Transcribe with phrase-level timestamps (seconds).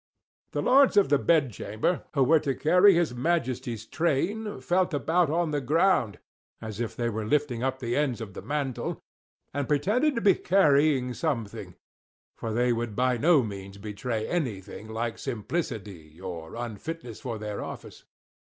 [0.53, 5.51] The lords of the bedchamber, who were to carry his Majesty's train felt about on
[5.51, 6.17] the ground,
[6.59, 8.99] as if they were lifting up the ends of the mantle;
[9.53, 11.75] and pretended to be carrying something;
[12.35, 18.05] for they would by no means betray anything like simplicity, or unfitness for their office.